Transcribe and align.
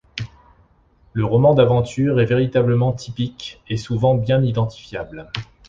Le 1.13 1.25
roman 1.25 1.53
d'aventures 1.53 2.19
est 2.19 2.25
véritablement 2.25 2.91
typique, 2.91 3.61
et 3.67 3.77
souvent 3.77 4.15
bien 4.15 4.41
identifiable. 4.43 5.29